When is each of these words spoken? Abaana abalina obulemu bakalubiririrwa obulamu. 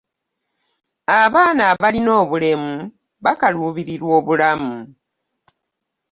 Abaana 1.21 1.61
abalina 1.71 2.11
obulemu 2.21 2.73
bakalubiririrwa 3.23 4.11
obulamu. 4.19 4.75